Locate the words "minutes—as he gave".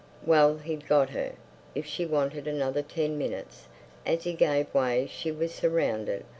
3.19-4.73